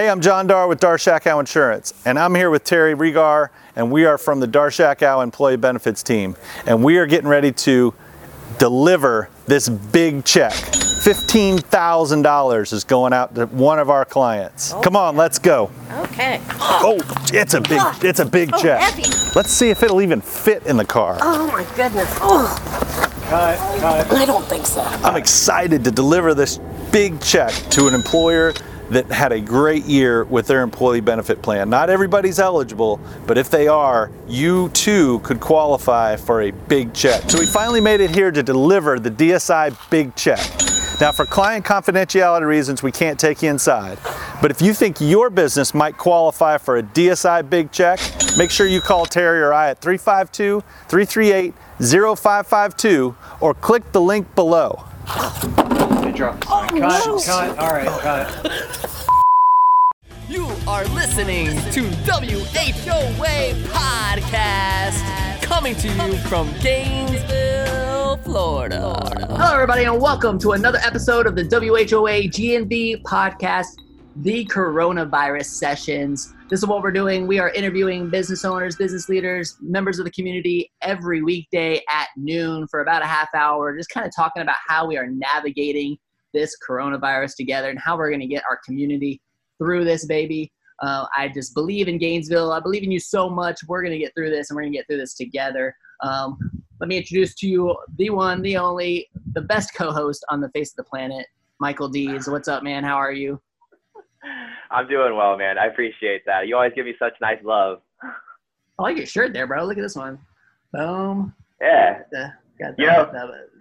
[0.00, 3.92] Hey, I'm John Dar with Dar Shakow Insurance, and I'm here with Terry Regar, and
[3.92, 7.92] we are from the Dar Shakow Employee Benefits team, and we are getting ready to
[8.58, 10.54] deliver this big check.
[10.54, 14.72] $15,000 is going out to one of our clients.
[14.72, 14.80] Oh.
[14.80, 15.70] Come on, let's go.
[15.90, 16.40] Okay.
[16.58, 16.98] Oh,
[17.30, 18.80] it's a big, it's a big Oh, check.
[18.80, 19.02] heavy.
[19.36, 21.18] Let's see if it'll even fit in the car.
[21.20, 22.08] Oh my goodness.
[22.22, 22.48] Oh,
[23.30, 24.80] I don't think so.
[24.80, 26.56] I'm excited to deliver this
[26.90, 28.54] big check to an employer
[28.90, 31.70] that had a great year with their employee benefit plan.
[31.70, 37.30] Not everybody's eligible, but if they are, you too could qualify for a big check.
[37.30, 40.40] So we finally made it here to deliver the DSI big check.
[41.00, 43.96] Now, for client confidentiality reasons, we can't take you inside.
[44.42, 48.00] But if you think your business might qualify for a DSI big check,
[48.36, 54.34] make sure you call Terry or I at 352 338 0552 or click the link
[54.34, 54.84] below.
[56.10, 56.70] They dropped the sign.
[56.74, 57.20] Oh, cut, no.
[57.20, 57.58] cut.
[57.60, 59.06] All right, cut.
[60.28, 68.92] You are listening to WHOA Podcast, coming to you from Gainesville, Florida.
[69.28, 73.78] Hello, everybody, and welcome to another episode of the WHOA GNV podcast,
[74.16, 76.34] the Coronavirus Sessions.
[76.48, 77.26] This is what we're doing.
[77.26, 82.66] We are interviewing business owners, business leaders, members of the community every weekday at noon
[82.66, 85.96] for about a half hour, just kind of talking about how we are navigating
[86.34, 89.20] this coronavirus together and how we're going to get our community
[89.58, 90.52] through this, baby.
[90.80, 92.52] Uh, I just believe in Gainesville.
[92.52, 93.60] I believe in you so much.
[93.68, 95.74] We're going to get through this, and we're going to get through this together.
[96.02, 96.36] Um,
[96.80, 100.72] let me introduce to you the one, the only, the best co-host on the face
[100.72, 101.26] of the planet,
[101.60, 102.28] Michael Dees.
[102.28, 102.82] What's up, man?
[102.82, 103.40] How are you?
[104.70, 105.58] I'm doing well, man.
[105.58, 106.46] I appreciate that.
[106.46, 107.80] You always give me such nice love.
[108.02, 109.64] I like your shirt there, bro.
[109.64, 110.18] Look at this one.
[110.72, 111.34] Boom.
[111.60, 112.00] Yeah.
[112.58, 113.10] Got You know,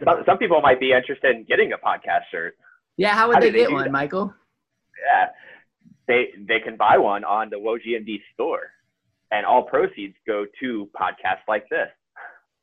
[0.03, 2.55] Some, some people might be interested in getting a podcast shirt.
[2.97, 3.91] yeah, how would how they get one, that?
[3.91, 4.33] Michael?
[5.05, 5.27] Yeah.
[6.07, 8.71] They they can buy one on the WHOA GNV store,
[9.31, 11.88] and all proceeds go to podcasts like this.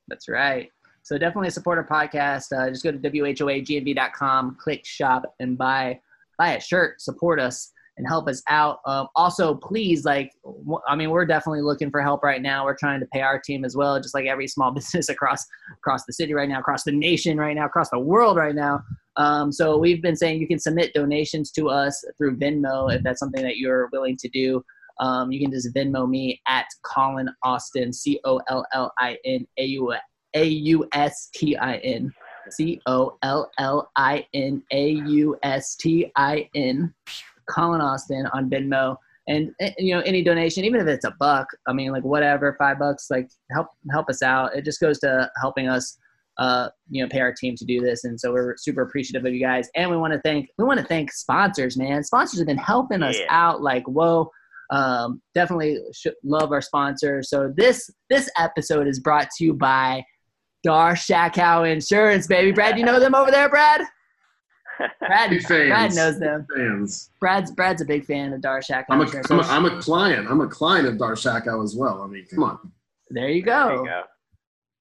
[0.09, 0.71] That's right.
[1.03, 2.47] So definitely support our podcast.
[2.53, 6.01] Uh, just go to whoagnv.com, click shop, and buy
[6.39, 7.01] buy a shirt.
[7.01, 8.81] Support us and help us out.
[8.87, 12.65] Um, also, please, like, w- I mean, we're definitely looking for help right now.
[12.65, 16.05] We're trying to pay our team as well, just like every small business across across
[16.05, 18.83] the city right now, across the nation right now, across the world right now.
[19.17, 23.19] Um, so we've been saying you can submit donations to us through Venmo if that's
[23.19, 24.63] something that you're willing to do.
[25.01, 29.47] Um, you can just Venmo me at Colin Austin, C O L L I N
[29.59, 29.95] A U
[30.35, 32.13] A U S T I N.
[32.51, 36.95] C O L L I N A U S T I N.
[37.49, 38.97] Colin Austin on Venmo.
[39.29, 42.79] And you know, any donation, even if it's a buck, I mean, like whatever, five
[42.79, 44.55] bucks, like help help us out.
[44.57, 45.99] It just goes to helping us,
[46.39, 48.05] uh, you know, pay our team to do this.
[48.05, 49.69] And so we're super appreciative of you guys.
[49.75, 52.05] And we want to thank we want to thank sponsors, man.
[52.05, 53.27] Sponsors have been helping us Yeah.
[53.31, 54.31] out like whoa.
[54.71, 55.79] Um, definitely
[56.25, 57.29] love our sponsors.
[57.29, 60.05] So this this episode is brought to you by
[60.63, 62.53] Dar Shakow Insurance, baby.
[62.53, 63.83] Brad, you know them over there, Brad?
[65.01, 65.69] Brad, Big fans.
[65.69, 66.47] Brad knows them.
[66.55, 67.11] fans.
[67.21, 69.01] Brad's Brad's a big fan of Dar Shakow I'm.
[69.03, 70.29] I'm, a, I'm a client.
[70.29, 72.03] I'm a client of Dar Shakow as well.
[72.03, 72.73] I mean, come on.
[73.11, 73.69] there you go.
[73.69, 74.03] There you go.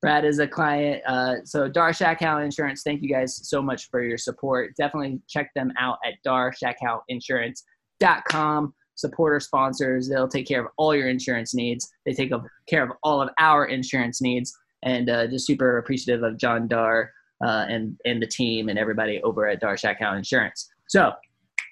[0.02, 1.02] Brad is a client.
[1.08, 4.76] Uh, so Dar Shakow Insurance, thank you guys so much for your support.
[4.78, 8.74] Definitely check them out at darshakowinsurance.com.
[8.98, 10.08] Support our sponsors.
[10.08, 11.90] They'll take care of all your insurance needs.
[12.06, 12.32] They take
[12.68, 14.54] care of all of our insurance needs.
[14.84, 17.12] And uh, just super appreciative of John Dar
[17.44, 20.70] uh, and, and the team and everybody over at Dar Shakow Insurance.
[20.88, 21.14] So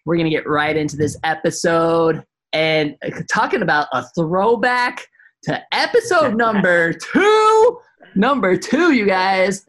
[0.05, 5.07] we're going to get right into this episode and uh, talking about a throwback
[5.43, 7.79] to episode number two.
[8.15, 9.65] Number two, you guys.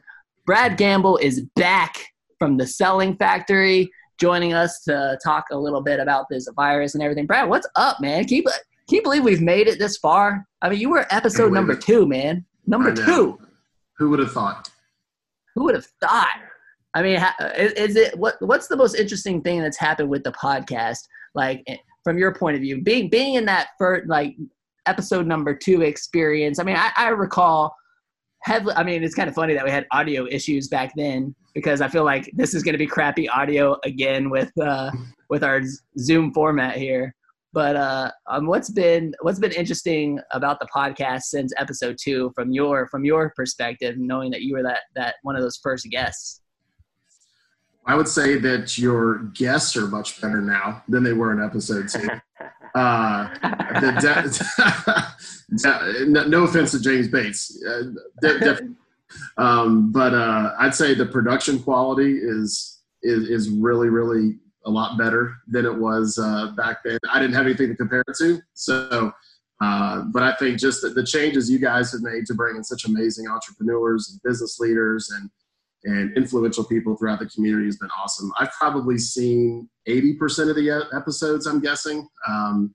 [0.46, 1.96] Brad Gamble is back
[2.38, 3.90] from the Selling Factory,
[4.20, 7.26] joining us to talk a little bit about this virus and everything.
[7.26, 8.26] Brad, what's up, man?
[8.26, 10.46] Can you, can you believe we've made it this far?
[10.60, 11.80] I mean, you were episode number it.
[11.80, 12.44] two, man.
[12.66, 13.38] Number two.
[13.96, 14.68] Who would have thought?
[15.54, 16.40] Who would have thought?
[16.94, 17.20] I mean,
[17.56, 18.36] is, it what?
[18.40, 21.00] What's the most interesting thing that's happened with the podcast?
[21.34, 24.36] Like, eh, from your point of view, being being in that first like
[24.86, 26.58] episode number two experience.
[26.58, 27.74] I mean, I, I recall
[28.42, 28.74] heavily.
[28.76, 31.88] I mean, it's kind of funny that we had audio issues back then because I
[31.88, 34.90] feel like this is going to be crappy audio again with uh,
[35.30, 35.62] with our
[35.98, 37.14] Zoom format here.
[37.54, 42.50] But uh, um, what's been what's been interesting about the podcast since episode two, from
[42.50, 46.40] your from your perspective, knowing that you were that that one of those first guests?
[47.86, 51.88] I would say that your guests are much better now than they were in episode
[51.88, 52.08] two.
[52.74, 53.28] Uh,
[53.80, 57.82] the de- de- no- no offense to James Bates, uh,
[58.20, 58.74] de-
[59.36, 64.98] Um, but uh, I'd say the production quality is is, is really really a lot
[64.98, 66.98] better than it was uh, back then.
[67.10, 69.12] I didn't have anything to compare it to, so.
[69.60, 72.64] Uh, but I think just the, the changes you guys have made to bring in
[72.64, 75.30] such amazing entrepreneurs and business leaders and
[75.84, 78.32] and influential people throughout the community has been awesome.
[78.38, 82.08] I've probably seen 80% of the episodes, I'm guessing.
[82.26, 82.74] Um,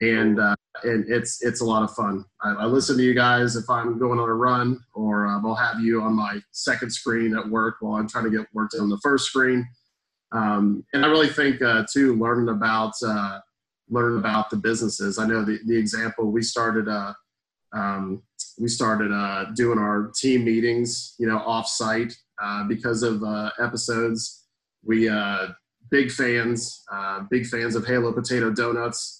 [0.00, 0.54] and uh,
[0.84, 2.24] and it's it's a lot of fun.
[2.42, 5.56] I, I, listen to you guys if I'm going on a run, or um, I'll
[5.56, 8.82] have you on my second screen at work while I'm trying to get work done
[8.82, 9.66] on the first screen.
[10.32, 13.40] Um, and I really think uh, too, learning about uh,
[13.88, 15.18] learning about the businesses.
[15.18, 16.88] I know the the example we started.
[16.88, 17.14] Uh,
[17.72, 18.22] um,
[18.58, 24.46] we started uh, doing our team meetings, you know, off-site uh, because of uh, episodes.
[24.84, 25.10] We
[25.90, 26.84] big fans,
[27.30, 29.18] big fans of Halo Potato Donuts.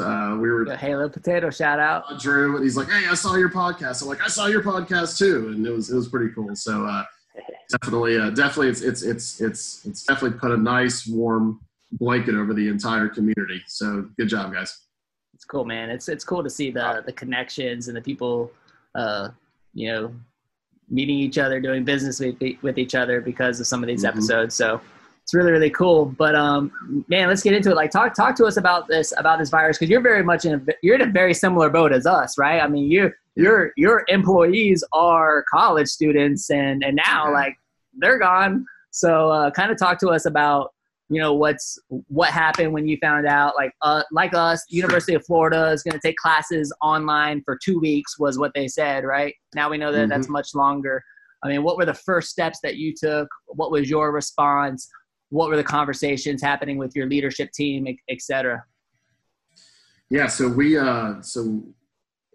[0.00, 2.18] Uh, we were the Halo Potato shout out.
[2.18, 5.18] Drew, and he's like, "Hey, I saw your podcast." I'm like, "I saw your podcast
[5.18, 6.54] too," and it was it was pretty cool.
[6.56, 7.04] So uh,
[7.70, 11.60] definitely, uh, definitely, it's it's it's it's it's definitely put a nice warm
[11.92, 13.62] blanket over the entire community.
[13.66, 14.78] So good job, guys.
[15.34, 15.90] It's cool, man.
[15.90, 18.52] It's it's cool to see the the connections and the people,
[18.94, 19.28] uh,
[19.74, 20.14] you know,
[20.88, 24.16] meeting each other, doing business with with each other because of some of these mm-hmm.
[24.18, 24.54] episodes.
[24.54, 24.80] So
[25.22, 26.06] it's really really cool.
[26.06, 27.76] But um, man, let's get into it.
[27.76, 30.54] Like talk talk to us about this about this virus because you're very much in
[30.54, 32.60] a you're in a very similar boat as us, right?
[32.60, 37.32] I mean, you your your employees are college students, and and now yeah.
[37.32, 37.56] like
[37.94, 38.66] they're gone.
[38.90, 40.72] So uh, kind of talk to us about
[41.08, 41.78] you know what's
[42.08, 45.92] what happened when you found out like uh, like us university of florida is going
[45.92, 49.92] to take classes online for two weeks was what they said right now we know
[49.92, 50.08] that mm-hmm.
[50.08, 51.04] that's much longer
[51.42, 54.88] i mean what were the first steps that you took what was your response
[55.32, 58.62] what were the conversations happening with your leadership team, et cetera?
[60.10, 61.62] Yeah, so we uh, so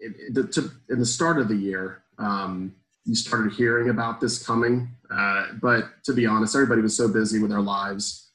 [0.00, 2.74] it, the, to, in the start of the year, um,
[3.04, 7.38] you started hearing about this coming, uh, but to be honest, everybody was so busy
[7.38, 8.30] with their lives.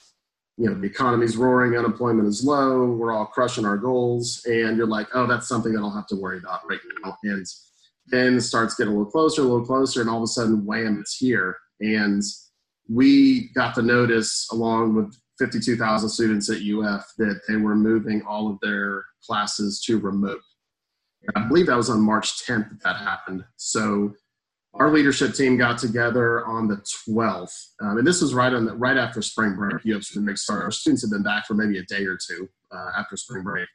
[0.57, 4.88] You know, the economy's roaring, unemployment is low, we're all crushing our goals, and you're
[4.88, 7.18] like, oh, that's something that I'll have to worry about right now.
[7.24, 7.45] And
[8.07, 11.00] then starts getting a little closer, a little closer, and all of a sudden, wham,
[11.01, 11.57] it's here.
[11.81, 12.24] And
[12.89, 18.50] we got the notice along with 52,000 students at UF that they were moving all
[18.50, 20.41] of their classes to remote.
[21.35, 23.44] I believe that was on March 10th that that happened.
[23.56, 24.13] So
[24.74, 26.77] our leadership team got together on the
[27.07, 29.81] 12th, um, and this was right on the, right after spring break.
[29.83, 30.63] To make start.
[30.63, 33.68] Our students had been back for maybe a day or two uh, after spring break.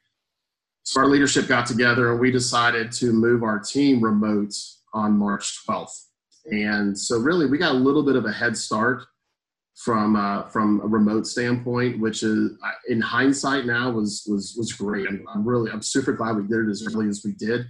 [0.83, 4.53] So our leadership got together and we decided to move our team remote
[4.93, 6.08] on March 12th.
[6.45, 9.03] And so really we got a little bit of a head start
[9.75, 12.51] from uh, from a remote standpoint, which is
[12.89, 15.07] in hindsight now was was was great.
[15.07, 17.65] I'm, I'm really I'm super glad we did it as early as we did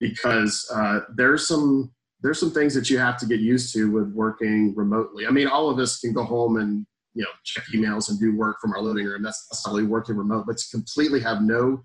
[0.00, 1.92] because uh, there's some
[2.22, 5.26] there's some things that you have to get used to with working remotely.
[5.26, 6.84] I mean, all of us can go home and
[7.14, 9.22] you know check emails and do work from our living room.
[9.22, 11.84] That's, that's not really working remote, but to completely have no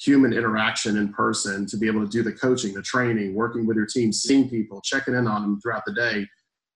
[0.00, 3.76] human interaction in person to be able to do the coaching, the training, working with
[3.76, 6.26] your team, seeing people, checking in on them throughout the day.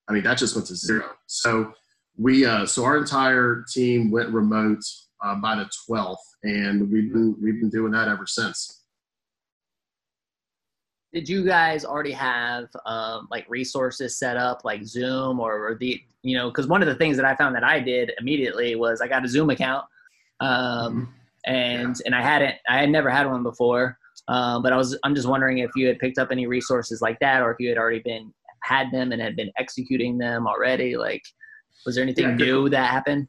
[0.07, 1.09] I mean, that just went to zero.
[1.25, 1.73] So
[2.17, 4.83] we, uh, so our entire team went remote
[5.23, 8.83] uh, by the 12th, and we've been we've been doing that ever since.
[11.11, 15.99] Did you guys already have um, like resources set up, like Zoom or, or the
[16.21, 16.49] you know?
[16.49, 19.25] Because one of the things that I found that I did immediately was I got
[19.25, 19.85] a Zoom account.
[20.41, 21.11] Um, mm-hmm
[21.45, 22.01] and yeah.
[22.05, 23.97] and I hadn't I had never had one before.
[24.27, 27.19] Um, but I was I'm just wondering if you had picked up any resources like
[27.19, 30.97] that, or if you had already been had them and had been executing them already.
[30.97, 31.21] Like,
[31.85, 33.27] was there anything yeah, new that happened?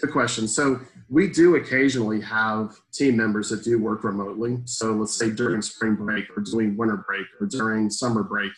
[0.00, 0.48] Good question.
[0.48, 4.58] So we do occasionally have team members that do work remotely.
[4.64, 8.52] So let's say during spring break or during winter break or during summer break,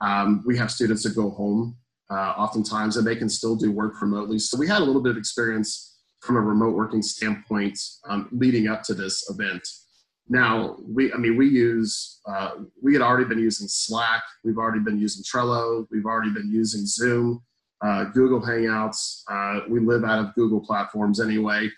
[0.00, 1.76] um, we have students that go home
[2.10, 4.38] uh, oftentimes and they can still do work remotely.
[4.38, 8.68] So we had a little bit of experience from a remote working standpoint um, leading
[8.68, 9.66] up to this event.
[10.28, 12.50] Now, we, I mean, we use, uh,
[12.82, 16.84] we had already been using Slack, we've already been using Trello, we've already been using
[16.84, 17.42] Zoom,
[17.82, 19.22] uh, Google Hangouts.
[19.30, 21.70] Uh, we live out of Google platforms anyway.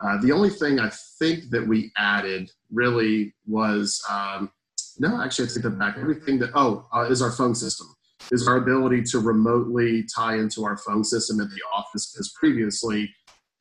[0.00, 4.50] Uh, the only thing I think that we added really was, um,
[4.98, 5.96] no, actually, I take that back.
[5.96, 7.86] Everything that, oh, uh, is our phone system,
[8.32, 13.14] is our ability to remotely tie into our phone system at the office, because previously,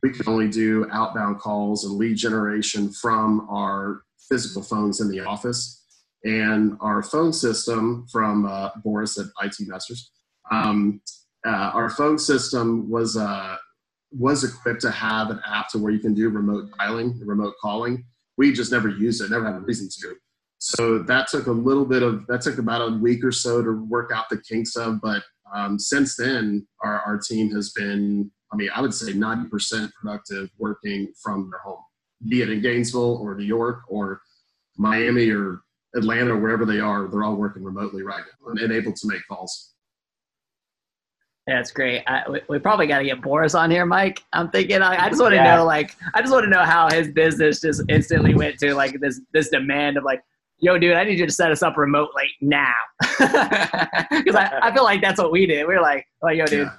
[0.04, 5.20] we can only do outbound calls and lead generation from our physical phones in the
[5.20, 5.78] office.
[6.24, 10.12] And our phone system from uh, Boris at IT Masters,
[10.52, 11.02] um,
[11.46, 13.56] uh, our phone system was uh,
[14.12, 18.06] was equipped to have an app to where you can do remote dialing, remote calling.
[18.38, 20.16] We just never used it, never had a reason to.
[20.60, 23.84] So that took a little bit of that took about a week or so to
[23.86, 25.02] work out the kinks of.
[25.02, 25.24] But
[25.56, 30.50] um, since then, our, our team has been I mean, I would say 90% productive
[30.58, 31.80] working from their home,
[32.30, 34.22] be it in Gainesville or New York or
[34.78, 35.62] Miami or
[35.96, 37.08] Atlanta or wherever they are.
[37.08, 39.74] They're all working remotely right now and able to make calls.
[41.48, 42.04] That's great.
[42.08, 44.24] I, we, we probably got to get Boris on here, Mike.
[44.32, 44.82] I'm thinking.
[44.82, 45.56] I, I just want to Yeah.
[45.58, 49.00] know, like, I just want to know how his business just instantly went to like
[49.00, 50.22] this this demand of like,
[50.60, 54.84] yo, dude, I need you to set us up remotely now, because I, I feel
[54.84, 55.68] like that's what we did.
[55.68, 56.74] We were like, like, yo, dude, Yeah.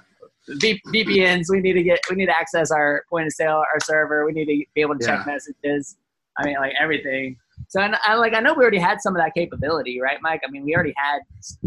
[0.47, 1.45] V- VPNs.
[1.49, 1.99] We need to get.
[2.09, 4.25] We need to access our point of sale, our server.
[4.25, 5.97] We need to be able to check messages.
[6.37, 7.37] I mean, like everything.
[7.69, 10.41] So, and I like I know we already had some of that capability, right, Mike?
[10.45, 11.19] I mean, we already had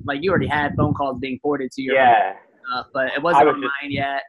[0.05, 2.33] like you already had phone calls being forwarded to your Yeah.
[2.33, 2.37] stuff,
[2.75, 4.23] uh, but it wasn't was on just- yet.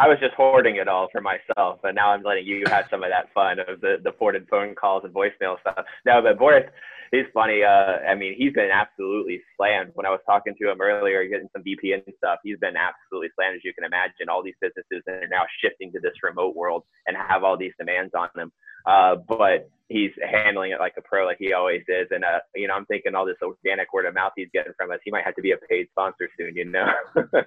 [0.00, 3.04] I was just hoarding it all for myself, but now I'm letting you have some
[3.04, 5.84] of that fun of the the forwarded phone calls and voicemail stuff.
[6.06, 6.64] No, but Boris,
[7.12, 7.62] he's funny.
[7.62, 9.90] Uh, I mean, he's been absolutely slammed.
[9.92, 13.56] When I was talking to him earlier, getting some VPN stuff, he's been absolutely slammed,
[13.56, 14.30] as you can imagine.
[14.30, 17.76] All these businesses that are now shifting to this remote world and have all these
[17.78, 18.50] demands on them.
[18.86, 22.06] Uh, but he's handling it like a pro, like he always is.
[22.10, 24.90] And uh, you know, I'm thinking all this organic word of mouth he's getting from
[24.90, 26.56] us, he might have to be a paid sponsor soon.
[26.56, 26.90] You know.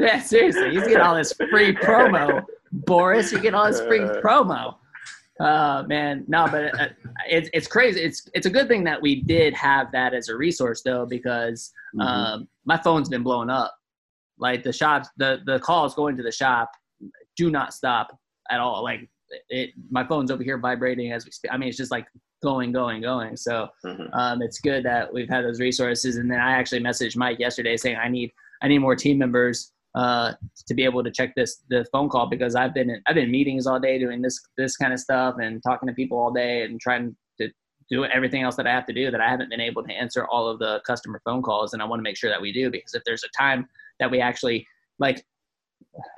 [0.00, 3.32] yeah, seriously, he's getting all this free promo, Boris.
[3.32, 4.76] You get all this free promo.
[5.40, 6.88] Uh, man, no, but uh,
[7.26, 8.00] it's it's crazy.
[8.00, 11.72] It's it's a good thing that we did have that as a resource though, because
[11.94, 12.02] Mhm.
[12.04, 13.74] um, my phone's been blowing up.
[14.38, 16.70] Like the shops, the the calls going to the shop
[17.36, 18.14] do not stop
[18.50, 18.82] at all.
[18.82, 19.08] Like
[19.48, 21.52] it, my phone's over here vibrating as we speak.
[21.52, 22.06] I mean, it's just like
[22.42, 23.36] going, going, going.
[23.36, 24.08] So Mhm.
[24.14, 26.16] um, it's good that we've had those resources.
[26.16, 28.32] And then I actually messaged Mike yesterday saying I need
[28.62, 30.32] I need more team members uh,
[30.66, 33.24] to be able to check this the phone call because I've been in, I've been
[33.24, 36.30] in meetings all day doing this this kind of stuff and talking to people all
[36.32, 37.50] day and trying to
[37.90, 40.26] do everything else that I have to do that I haven't been able to answer
[40.26, 42.70] all of the customer phone calls and I want to make sure that we do
[42.70, 43.68] because if there's a time
[43.98, 44.64] that we actually
[45.00, 45.24] like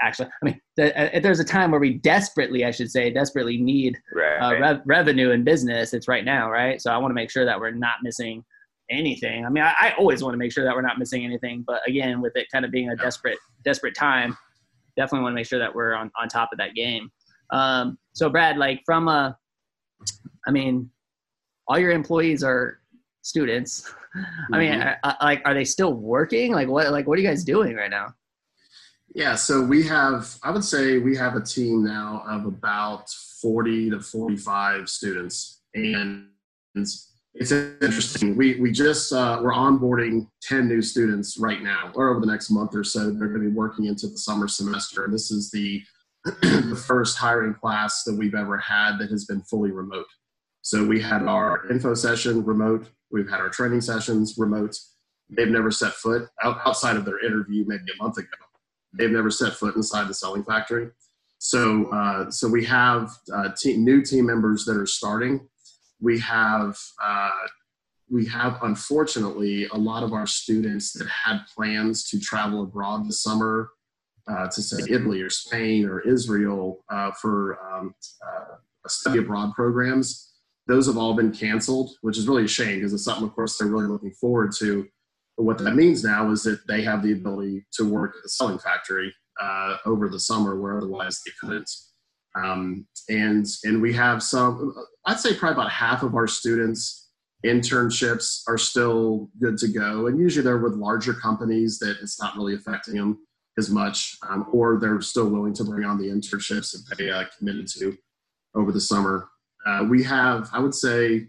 [0.02, 3.56] actually I mean th- if there's a time where we desperately I should say desperately
[3.58, 4.38] need right.
[4.38, 6.80] uh, rev- revenue and business, it's right now, right?
[6.80, 8.44] So I want to make sure that we're not missing
[8.90, 9.46] anything.
[9.46, 11.80] I mean, I, I always want to make sure that we're not missing anything, but
[11.88, 14.36] again, with it kind of being a desperate, desperate time,
[14.96, 17.10] definitely want to make sure that we're on, on top of that game.
[17.50, 19.36] Um, so Brad, like from a,
[20.46, 20.90] I mean,
[21.68, 22.80] all your employees are
[23.22, 23.90] students.
[24.52, 24.84] I mean, Mhm.
[24.86, 26.52] are, are- like, are they still working?
[26.52, 28.12] Like, what, like, what are you guys doing right now?
[29.14, 33.90] Yeah, so we have, I would say we have a team now of about 40
[33.90, 35.60] to 45 students.
[35.74, 36.28] And
[37.34, 38.36] it's interesting.
[38.36, 42.50] We, we just, uh, we're onboarding 10 new students right now, or over the next
[42.50, 43.10] month or so.
[43.10, 45.06] They're going to be working into the summer semester.
[45.10, 45.82] This is the,
[46.24, 50.06] the first hiring class that we've ever had that has been fully remote.
[50.62, 52.88] So we had our info session remote.
[53.10, 54.74] We've had our training sessions remote.
[55.28, 58.28] They've never set foot outside of their interview maybe a month ago
[58.92, 60.90] they've never set foot inside the selling factory.
[61.38, 65.48] So, uh, so we have uh, team, new team members that are starting.
[66.00, 67.30] We have, uh,
[68.08, 73.22] we have unfortunately a lot of our students that had plans to travel abroad this
[73.22, 73.70] summer
[74.28, 77.94] uh, to say Italy or Spain or Israel uh, for um,
[78.24, 78.56] uh,
[78.86, 80.34] study abroad programs.
[80.68, 83.58] Those have all been canceled, which is really a shame because it's something, of course,
[83.58, 84.86] they're really looking forward to.
[85.36, 88.28] But what that means now is that they have the ability to work at the
[88.28, 91.70] selling factory uh, over the summer where otherwise they couldn't.
[92.34, 94.74] Um, and and we have some,
[95.06, 97.02] I'd say probably about half of our students
[97.44, 100.06] internships are still good to go.
[100.06, 103.18] And usually they're with larger companies that it's not really affecting them
[103.58, 107.24] as much, um, or they're still willing to bring on the internships that they uh,
[107.36, 107.96] committed to
[108.54, 109.28] over the summer.
[109.66, 111.28] Uh, we have, I would say,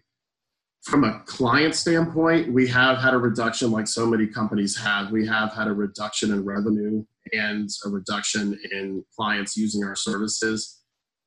[0.83, 5.11] from a client standpoint, we have had a reduction like so many companies have.
[5.11, 10.81] We have had a reduction in revenue and a reduction in clients using our services.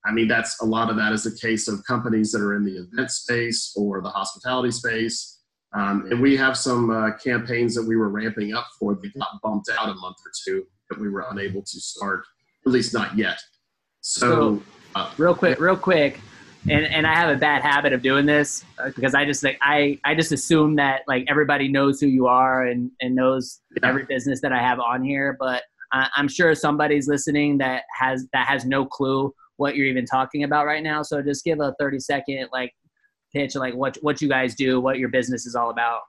[0.04, 2.64] I mean, that's a lot of that is a case of companies that are in
[2.64, 5.40] the event space or the hospitality space.
[5.74, 9.40] Um, and we have some uh, campaigns that we were ramping up for that got
[9.42, 12.24] bumped out a month or two that we were unable to start,
[12.66, 13.38] at least not yet.
[14.02, 14.62] So,
[14.94, 16.20] uh, real quick, real quick,
[16.68, 19.58] and and I have a bad habit of doing this uh, because I just like
[19.62, 23.88] I I just assume that like everybody knows who you are and and knows Yeah.
[23.88, 28.26] every business that I have on here, but I, I'm sure somebody's listening that has
[28.32, 31.02] that has no clue what you're even talking about right now.
[31.02, 32.72] So just give a 30 second like
[33.34, 36.02] pitch like what what you guys do, what your business is all about.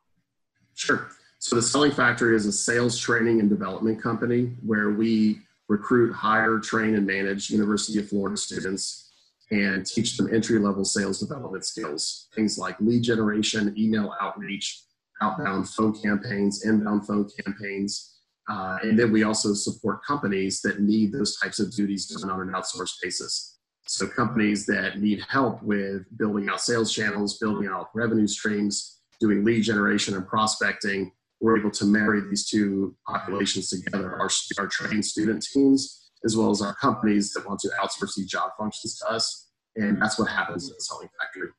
[0.75, 1.09] Sure.
[1.39, 6.59] So the Selling Factory is a sales training and development company where we recruit, hire,
[6.59, 9.06] train, and manage University of Florida students
[9.51, 12.27] and teach them entry level sales development skills.
[12.36, 14.82] Things like lead generation, email outreach,
[15.22, 18.16] outbound phone campaigns, inbound phone campaigns.
[18.50, 22.42] Uh, and then we also support companies that need those types of duties done on
[22.42, 23.58] an outsourced basis.
[23.88, 29.44] So companies that need help with building out sales channels, building out revenue streams, doing
[29.44, 35.06] lead generation and prospecting, we're able to marry these two populations together, our, our trained
[35.06, 39.09] student teams, as well as our companies that want to outsource these job functions to
[39.12, 39.50] us.
[39.75, 41.50] And that's what happens at the Selling Factory.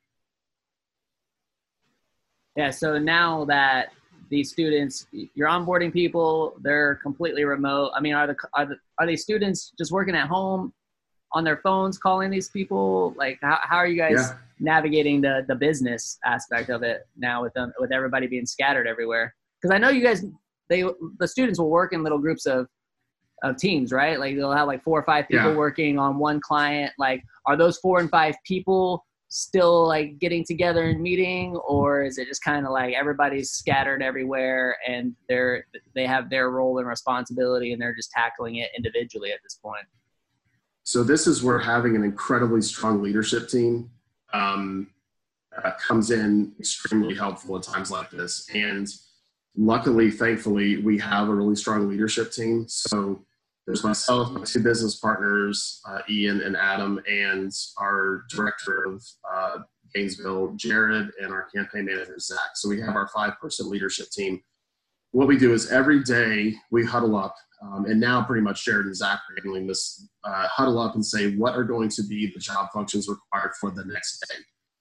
[2.55, 3.89] Yeah, so now that
[4.29, 7.91] these students, you're onboarding people, they're completely remote.
[7.95, 10.73] I mean, are the are the, are these students just working at home
[11.31, 13.13] on their phones, calling these people?
[13.17, 14.37] Like, how, how are you guys Yeah.
[14.59, 19.33] navigating the the business aspect of it now with them with everybody being scattered everywhere?
[19.61, 20.25] Because I know you guys,
[20.69, 20.83] they
[21.19, 22.67] the students will work in little groups of
[23.43, 24.19] of teams, right?
[24.19, 25.55] Like they'll have like four or five people Yeah.
[25.55, 26.91] working on one client.
[26.97, 32.17] Like, are those four and five people still like getting together and meeting, or is
[32.17, 36.87] it just kind of like everybody's scattered everywhere and they're they have their role and
[36.87, 39.85] responsibility and they're just tackling it individually at this point?
[40.83, 43.91] So this is where having an incredibly strong leadership team
[44.33, 44.87] um,
[45.63, 48.49] uh, comes in extremely helpful at times like this.
[48.55, 48.87] And
[49.55, 52.67] luckily, thankfully, we have a really strong leadership team.
[52.67, 53.23] So
[53.69, 59.57] there's myself, my two business partners, uh, Ian and Adam, and our director of uh,
[59.93, 62.39] Gainesville, Jared, and our campaign manager, Zach.
[62.55, 64.41] So we have our five-person leadership team.
[65.11, 68.87] What we do is every day we huddle up um, and now pretty much Jared
[68.87, 72.31] and Zach are handling this, uh, huddle up and say what are going to be
[72.33, 74.37] the job functions required for the next day.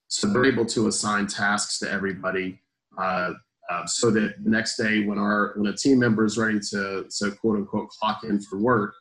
[0.07, 2.59] So they're able to assign tasks to everybody
[2.97, 3.33] uh,
[3.69, 7.05] uh, so that the next day when our when a team member is ready to
[7.09, 8.95] so quote unquote clock in for work,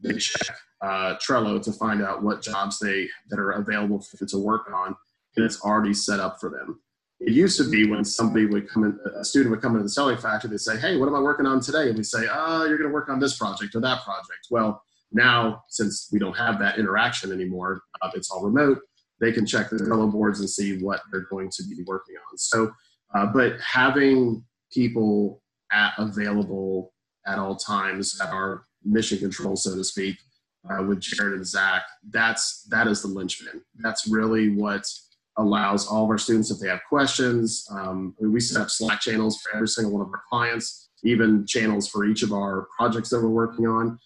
[0.00, 4.28] they check uh, Trello to find out what jobs they that are available for them
[4.28, 4.94] to work on,
[5.36, 6.80] and it's already set up for them.
[7.20, 9.88] It used to be when somebody would come in, a student would come into the
[9.88, 11.88] selling factory, they say, Hey, what am I working on today?
[11.88, 14.48] And we say, Oh, you're going to work on this project or that project.
[14.50, 18.80] Well, now, since we don't have that interaction anymore, uh, it's all remote,
[19.20, 22.36] they can check the Trello boards and see what they're going to be working on.
[22.36, 22.72] So,
[23.14, 26.92] uh, but having people at, available
[27.26, 30.16] at all times at our mission control, so to speak,
[30.70, 33.62] uh, with Jared and Zach, that's that is the linchpin.
[33.76, 34.86] That's really what
[35.36, 39.40] allows all of our students, if they have questions, um, we set up Slack channels
[39.40, 43.20] for every single one of our clients, even channels for each of our projects that
[43.20, 43.98] we're working on.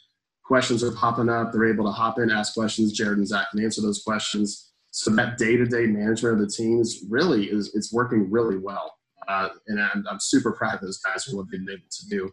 [0.45, 1.53] Questions are popping up.
[1.53, 2.93] They're able to hop in, ask questions.
[2.93, 4.73] Jared and Zach can answer those questions.
[4.91, 8.95] So that day-to-day management of the teams really is it's working really well,
[9.29, 12.09] uh, and I'm, I'm super proud of those guys for what they've been able to
[12.09, 12.31] do.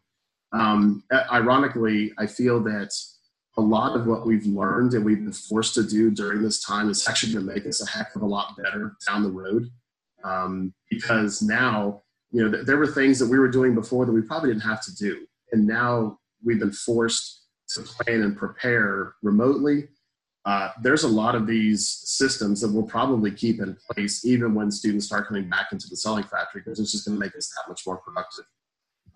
[0.53, 2.91] Um, ironically, I feel that
[3.57, 6.89] a lot of what we've learned and we've been forced to do during this time
[6.89, 9.69] is actually going to make us a heck of a lot better down the road.
[10.23, 14.11] Um, because now, you know, th- there were things that we were doing before that
[14.11, 15.25] we probably didn't have to do.
[15.51, 19.87] And now we've been forced to plan and prepare remotely.
[20.45, 24.69] Uh, there's a lot of these systems that we'll probably keep in place even when
[24.69, 27.49] students start coming back into the selling factory because it's just going to make us
[27.49, 28.45] that much more productive.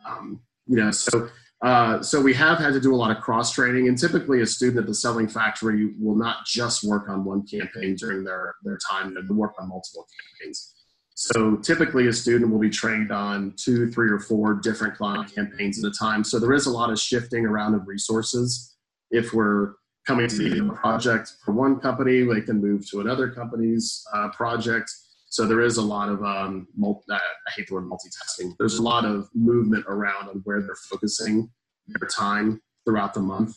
[0.08, 1.30] Um, you know, so
[1.62, 4.46] uh, so we have had to do a lot of cross training, and typically a
[4.46, 8.80] student at the selling factory will not just work on one campaign during their their
[8.90, 10.08] time; they work on multiple
[10.40, 10.74] campaigns.
[11.16, 15.84] So typically, a student will be trained on two, three, or four different client campaigns
[15.84, 16.24] at a time.
[16.24, 18.78] So there is a lot of shifting around of resources.
[19.12, 19.74] If we're
[20.10, 24.92] coming to the project for one company, they can move to another company's uh, project.
[25.28, 27.20] So there is a lot of um, multi, I
[27.56, 28.56] hate the word multitasking.
[28.58, 31.52] There's a lot of movement around on where they're focusing
[31.86, 33.56] their time throughout the month.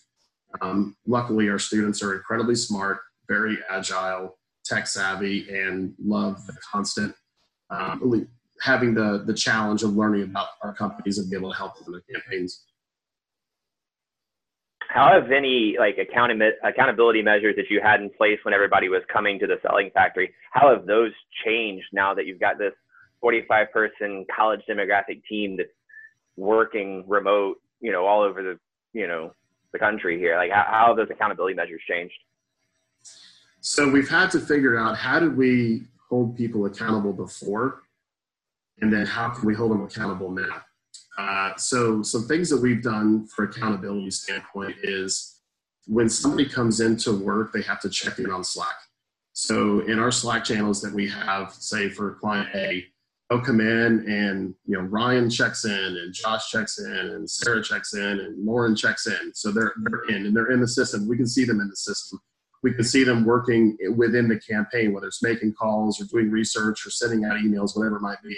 [0.61, 7.15] Um, luckily, our students are incredibly smart, very agile, tech savvy, and love the constant
[7.71, 8.29] um,
[8.61, 11.87] having the the challenge of learning about our companies and be able to help them
[11.87, 12.67] in their campaigns.
[14.93, 19.39] How have any like accountability measures that you had in place when everybody was coming
[19.39, 20.35] to the selling factory?
[20.51, 21.13] How have those
[21.47, 22.75] changed now that you've got this
[23.23, 25.71] 45 person college demographic team that's
[26.37, 28.59] working remote, you know, all over the
[28.93, 29.33] you know
[29.73, 30.37] the country here?
[30.37, 32.15] Like how, how have those accountability measures changed?
[33.63, 37.85] So we've had to figure out how did we hold people accountable before,
[38.83, 40.63] and then how can we hold them accountable now?
[41.19, 45.41] Uh, so some things that we've done for accountability standpoint is
[45.87, 48.77] when somebody comes into work, they have to check in on Slack.
[49.33, 52.85] So in our Slack channels that we have, say for client A,
[53.29, 57.63] they'll come in and you know Ryan checks in and Josh checks in and Sarah
[57.63, 59.33] checks in and Lauren checks in.
[59.35, 61.09] So they're they're in and they're in the system.
[61.09, 62.21] We can see them in the system.
[62.63, 66.87] We can see them working within the campaign, whether it's making calls or doing research
[66.87, 68.37] or sending out emails, whatever it might be.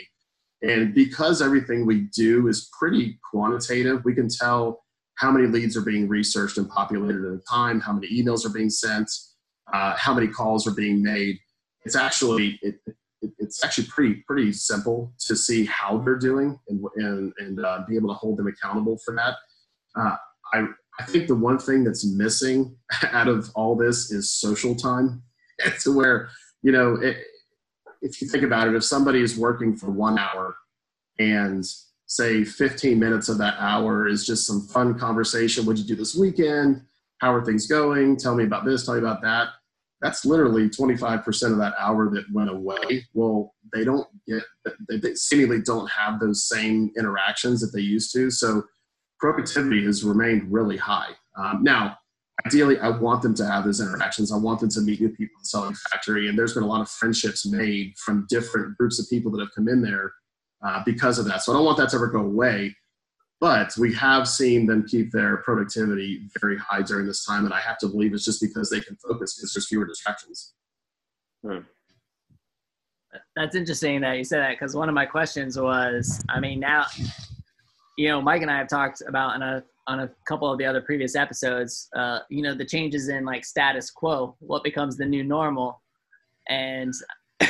[0.65, 4.83] And because everything we do is pretty quantitative, we can tell
[5.17, 8.53] how many leads are being researched and populated at a time, how many emails are
[8.53, 9.11] being sent,
[9.73, 11.39] uh, how many calls are being made.
[11.85, 16.85] It's actually it, it, it's actually pretty pretty simple to see how they're doing and
[16.97, 19.37] and, and uh, be able to hold them accountable for that.
[19.95, 20.17] Uh,
[20.55, 20.67] I
[20.99, 22.77] I think the one thing that's missing
[23.13, 25.23] out of all this is social time.
[25.83, 26.29] to where
[26.63, 27.19] you know it,
[28.05, 30.55] if you think about it, if somebody is working for one hour
[31.19, 31.65] and
[32.07, 35.65] say 15 minutes of that hour is just some fun conversation.
[35.65, 36.83] What'd you do this weekend?
[37.19, 38.19] How are things going?
[38.19, 39.49] Tell me about this, tell me about that.
[40.03, 43.07] That's literally 25% of that hour that went away.
[43.15, 44.43] Well, they don't get,
[44.91, 48.31] they seemingly don't have those same interactions that they used to.
[48.31, 48.65] So
[49.19, 51.13] productivity has remained really high.
[51.39, 51.97] Um, now,
[52.47, 54.33] ideally, I want them to have those interactions.
[54.33, 56.29] I want them to meet new people in the Selling Factory.
[56.29, 59.55] And there's been a lot of friendships made from different groups of people that have
[59.55, 60.13] come in there
[60.65, 61.43] uh, because of that.
[61.43, 62.75] So I don't want that to ever go away.
[63.41, 67.61] But we have seen them keep their productivity very high during this time, and I
[67.61, 70.55] have to believe it's just because they can focus because there's fewer distractions.
[71.45, 71.59] Hmm.
[73.37, 76.87] That's interesting that you said that because one of my questions was, I mean, now,
[77.97, 80.65] you know, Mike and I have talked about in a on a couple of the
[80.65, 85.05] other previous episodes, uh, you know, the changes in like status quo, what becomes the
[85.05, 85.83] new normal,
[86.49, 86.93] and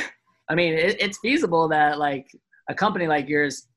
[0.49, 2.27] I mean, it, it's feasible that like
[2.69, 3.67] a company like yours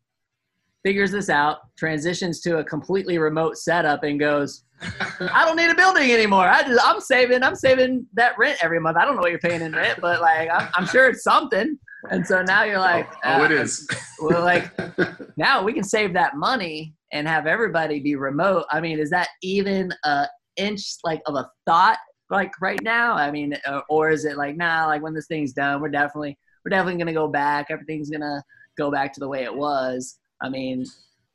[0.85, 4.65] figures this out, transitions to a completely remote setup, and goes,
[5.21, 6.49] "I don't need a building anymore.
[6.49, 8.97] I just I'm saving I'm saving that rent every month.
[8.97, 11.79] I don't know what you're paying in rent, but like I'm, I'm sure it's something."
[12.11, 13.89] And so now you're like, "Oh, oh it uh, is."
[14.21, 14.71] well, like
[15.37, 18.65] now we can save that money and have everybody be remote.
[18.71, 21.99] I mean, is that even a inch like of a thought
[22.31, 23.15] like right now?
[23.15, 24.87] I mean, uh, or is it like nah?
[24.87, 27.67] Like when this thing's done, we're definitely we're definitely gonna go back.
[27.71, 28.43] Everything's gonna
[28.77, 30.19] go back to the way it was.
[30.41, 30.85] I mean,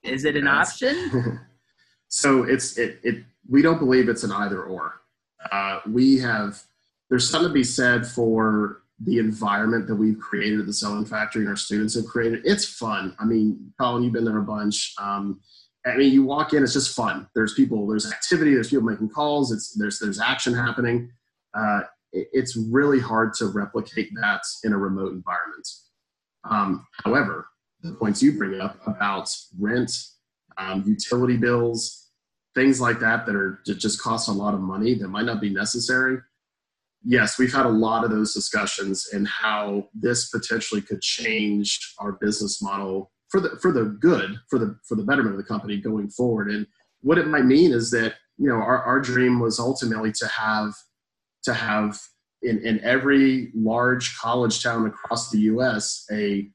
[0.04, 0.71] is it an yes.
[0.71, 1.39] option?
[2.08, 5.02] so it's it, it we don't believe it's an either or.
[5.52, 6.63] Uh, we have
[7.10, 11.42] there's something to be said for the environment that we've created at the selling factory
[11.42, 12.42] and our students have created.
[12.46, 13.16] It's fun.
[13.20, 14.94] I mean, Colin, you've been there a bunch.
[15.00, 15.42] Um,
[15.86, 17.28] I mean, you walk in, it's just fun.
[17.36, 19.52] There's people, there's activity, there's people making calls.
[19.52, 21.12] It's there's there's action happening.
[21.54, 21.82] Uh,
[22.13, 25.68] it, it's really hard to replicate that in a remote environment.
[26.50, 27.48] Um, however,
[27.82, 29.92] the points you bring up about rent,
[30.58, 32.10] um, utility bills,
[32.56, 35.42] things like that that are that just cost a lot of money that might not
[35.42, 36.20] be necessary.
[37.06, 42.13] Yes, we've had a lot of those discussions and how this potentially could change our
[42.13, 45.78] business model for the for the good, for the for the betterment of the company
[45.78, 46.50] going forward.
[46.50, 46.66] And
[47.02, 50.74] what it might mean is that you know our, our dream was ultimately to have
[51.44, 52.00] to have
[52.42, 56.06] in, in every large college town across the U.S.
[56.12, 56.50] a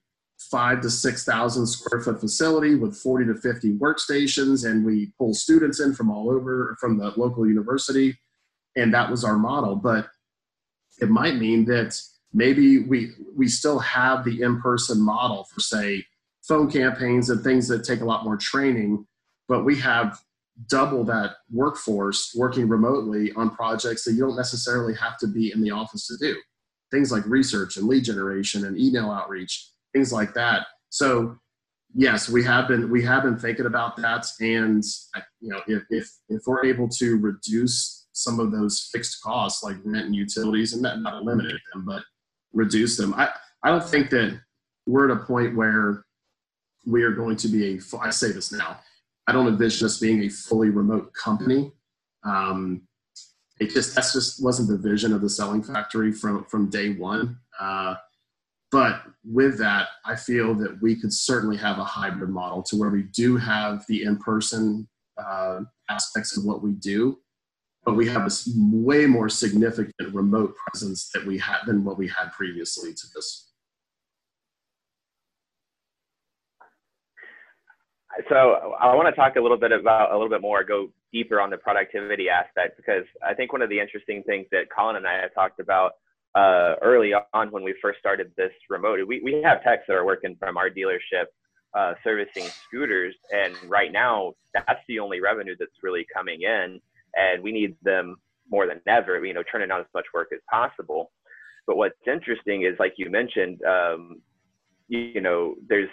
[0.51, 5.35] five to six thousand square foot facility with 40 to 50 workstations, and we pull
[5.35, 8.17] students in from all over from the local university,
[8.77, 9.77] and that was our model.
[9.77, 10.09] But
[11.01, 12.01] it might mean that
[12.33, 16.05] maybe we we still have the in-person model for say
[16.47, 19.07] phone campaigns and things that take a lot more training,
[19.49, 20.19] but we have
[20.67, 25.61] double that workforce working remotely on projects that you don't necessarily have to be in
[25.61, 26.37] the office to do.
[26.91, 30.67] Things like research and lead generation and email outreach, things like that.
[30.89, 31.39] So
[31.95, 34.83] yes, we have been we have been thinking about that, and
[35.41, 39.77] you know if if, if we're able to reduce some of those fixed costs like
[39.85, 42.03] rent and utilities, and not, eliminate them, but
[42.53, 43.15] reduce them.
[43.15, 43.31] I
[43.63, 44.41] I don't think that
[44.87, 46.05] we're at a point where
[46.87, 47.99] we are going to be a.
[48.01, 48.79] I say this now
[49.29, 51.71] I don't envision us being a fully remote company.
[52.25, 52.89] Um,
[53.61, 57.39] it just that's just wasn't the vision of the selling factory from from day one.
[57.61, 57.97] Uh,
[58.73, 62.91] but with that, I feel that we could certainly have a hybrid model to where
[62.91, 67.19] we do have the in-person uh, aspects of what we do,
[67.89, 72.07] but we have a way more significant remote presence that we had than what we
[72.07, 73.47] had previously to this.
[78.29, 81.41] so I want to talk a little bit about a little bit more, go deeper
[81.41, 85.07] on the productivity aspect because I think one of the interesting things that Colin and
[85.07, 85.93] I have talked about
[86.35, 90.05] uh, early on when we first started this remote, we, we have techs that are
[90.05, 91.25] working from our dealership
[91.73, 96.81] uh, servicing scooters, and right now that's the only revenue that's really coming in,
[97.15, 98.17] and we need them
[98.51, 99.25] more than ever.
[99.25, 101.13] You know, turning out as much work as possible.
[101.67, 104.23] But what's interesting is, like you mentioned, um,
[104.89, 105.91] you, you know, there's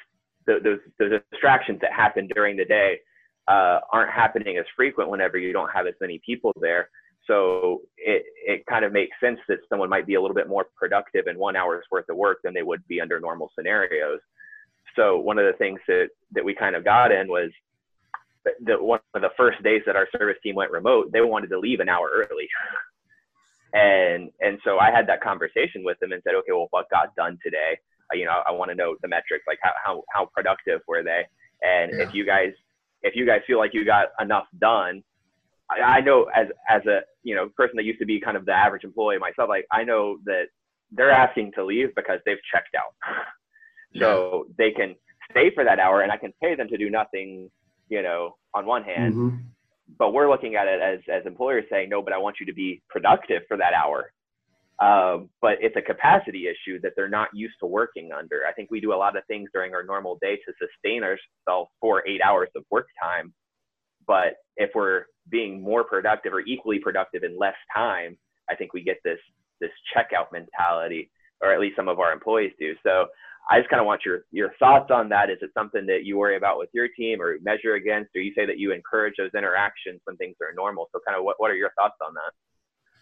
[0.48, 3.00] the, those, distractions that happen during the day
[3.48, 6.90] uh, aren't happening as frequent whenever you don't have as many people there.
[7.28, 10.68] So it, it kind of makes sense that someone might be a little bit more
[10.76, 14.20] productive in one hour's worth of work than they would be under normal scenarios.
[14.96, 17.50] So one of the things that, that we kind of got in was
[18.64, 21.60] the one of the first days that our service team went remote, they wanted to
[21.60, 22.48] leave an hour early.
[23.74, 27.14] And and so I had that conversation with them and said, okay, well, what got
[27.18, 27.78] done today?
[28.10, 31.04] Uh, you know, I want to know the metrics, like how how how productive were
[31.04, 31.24] they?
[31.62, 32.06] And Yeah.
[32.06, 32.54] if you guys
[33.02, 35.04] if you guys feel like you got enough done,
[35.70, 38.46] I, I know as as a you know person that used to be kind of
[38.46, 40.46] the average employee myself, like I know that
[40.92, 42.96] they're asking to leave because they've checked out,
[44.00, 44.96] so they can
[45.32, 47.52] stay for that hour, and I can pay them to do nothing,
[47.90, 49.40] you know, on one hand, Mhm.
[49.98, 52.54] but we're looking at it as as employers saying no but i want you to
[52.54, 54.12] be productive for that hour.
[54.80, 58.46] Um, but it's a capacity issue that they're not used to working under.
[58.46, 61.72] I think we do a lot of things during our normal day to sustain ourselves
[61.80, 63.34] for eight hours of work time.
[64.06, 68.18] But if we're being more productive or equally productive in less time
[68.50, 69.20] i think we get this
[69.60, 71.10] this checkout mentality
[71.42, 72.74] or at least some of our employees do.
[72.84, 73.08] So
[73.50, 75.30] I just kind of want your your thoughts on that.
[75.30, 78.34] Is it something that you worry about with your team or measure against, or you
[78.36, 80.90] say that you encourage those interactions when things are normal?
[80.92, 82.32] So, kind of what, what are your thoughts on that?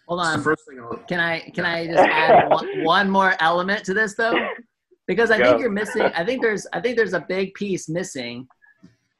[0.06, 0.42] Hold on.
[0.42, 4.14] first thing I'll, Can I can I just add one, one more element to this
[4.14, 4.38] though?
[5.06, 5.44] Because I Go.
[5.44, 6.00] think you're missing.
[6.14, 8.48] I think there's I think there's a big piece missing,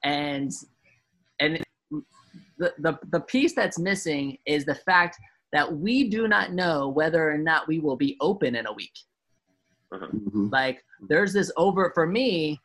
[0.02, 0.50] and
[1.40, 1.62] and
[2.56, 5.18] the the the piece that's missing is the fact
[5.52, 8.94] that we do not know whether or not we will be open in a week.
[10.00, 10.52] Mhm.
[10.52, 12.60] Like there's this over for me.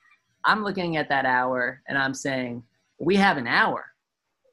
[0.46, 2.64] I'm looking at that hour and I'm saying
[3.00, 3.86] we have an hour.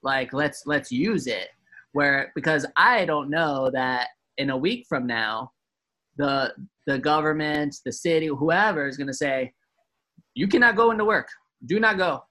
[0.02, 1.48] Like let's let's use it.
[1.92, 4.08] Where because I don't know that
[4.38, 5.52] in a week from now,
[6.16, 6.54] the
[6.86, 9.52] the government, the city, whoever is going to say,
[10.34, 11.28] you cannot go into work.
[11.66, 12.22] Do not go.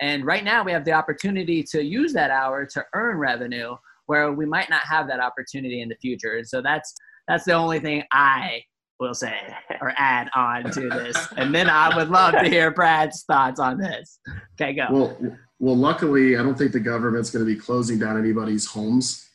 [0.00, 4.32] And right now we have the opportunity to use that hour to earn revenue where
[4.32, 6.36] we might not have that opportunity in the future.
[6.36, 6.94] And so that's
[7.28, 8.62] that's the only thing I
[9.00, 9.34] will say
[9.80, 11.28] or add on to this.
[11.36, 14.18] And then I would love to hear Brad's thoughts on this.
[14.54, 14.86] Okay, go.
[14.90, 19.22] Well, well, luckily, I don't think the government's going to be closing down anybody's homes.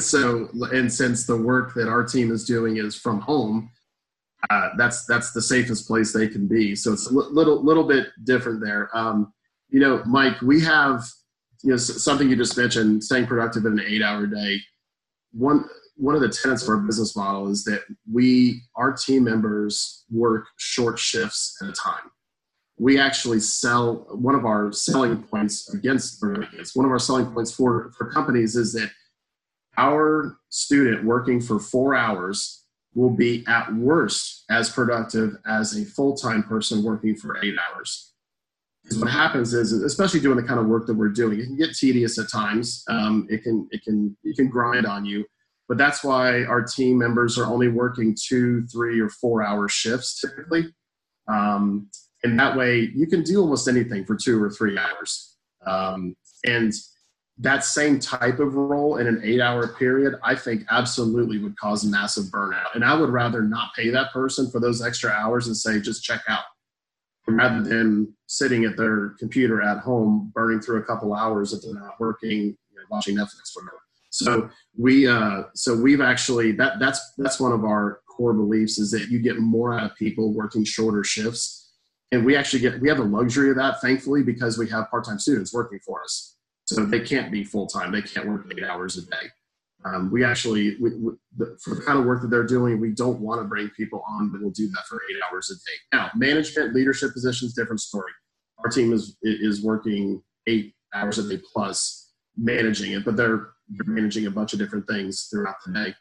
[0.00, 3.70] So, and since the work that our team is doing is from home,
[4.50, 6.74] uh, that's that's the safest place they can be.
[6.74, 8.90] So it's a little little bit different there.
[8.92, 9.32] Um,
[9.68, 11.04] you know, Mike, we have
[11.62, 14.58] you know something you just mentioned, staying productive in an eight-hour day.
[15.32, 15.64] One
[15.96, 20.46] one of the tenets of our business model is that we our team members work
[20.56, 22.10] short shifts at a time.
[22.76, 27.52] We actually sell one of our selling points against against one of our selling points
[27.52, 28.90] for for companies is that
[29.76, 36.44] our student working for four hours will be at worst as productive as a full-time
[36.44, 38.12] person working for eight hours.
[38.82, 41.56] Because what happens is especially doing the kind of work that we're doing it can
[41.56, 42.84] get tedious at times.
[42.88, 45.24] Um, it can it can it can grind on you
[45.68, 50.20] but that's why our team members are only working two three or four hour shifts
[50.20, 50.72] typically.
[51.28, 51.88] Um,
[52.22, 55.36] and that way you can do almost anything for two or three hours.
[55.66, 56.72] Um, and
[57.38, 61.84] that same type of role in an eight hour period i think absolutely would cause
[61.84, 62.74] massive burnout.
[62.74, 66.04] And i would rather not pay that person for those extra hours and say just
[66.04, 66.44] check out
[67.26, 71.74] rather than sitting at their computer at home burning through a couple hours if they're
[71.74, 73.80] not working you know, watching netflix whatever
[74.14, 74.48] so
[74.78, 79.08] we uh, so we've actually that that's that's one of our core beliefs is that
[79.08, 81.72] you get more out of people working shorter shifts.
[82.12, 85.18] And we actually get we have the luxury of that thankfully because we have part-time
[85.18, 86.36] students working for us.
[86.66, 87.90] So they can't be full-time.
[87.90, 89.30] They can't work eight hours a day.
[89.84, 92.92] Um, we actually we, we, the, for the kind of work that they're doing we
[92.92, 95.76] don't want to bring people on that will do that for eight hours a day.
[95.92, 98.12] Now management leadership positions different story.
[98.62, 103.94] Our team is is working eight hours a day plus managing it but they're, they're
[103.94, 105.94] managing a bunch of different things throughout the day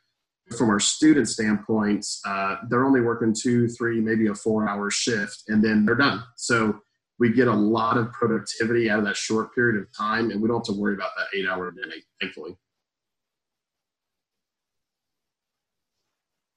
[0.58, 5.44] from our student standpoint, uh, they're only working two, three, maybe a four hour shift,
[5.48, 6.24] and then they're done.
[6.36, 6.80] So
[7.20, 10.48] we get a lot of productivity out of that short period of time, and we
[10.48, 11.82] don't have to worry about that eight hour day,
[12.22, 12.56] thankfully.